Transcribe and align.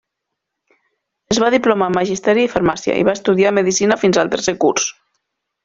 Es 1.35 1.39
va 1.43 1.49
diplomar 1.55 1.89
en 1.93 1.95
magisteri 1.99 2.45
i 2.47 2.51
farmàcia 2.55 2.97
i 3.03 3.05
va 3.11 3.17
estudiar 3.21 3.53
medicina 3.61 3.99
fins 4.07 4.21
al 4.25 4.33
tercer 4.35 4.57
curs. 4.67 4.93